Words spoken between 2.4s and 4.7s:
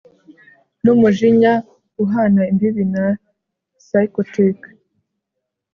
imbibi na psychotic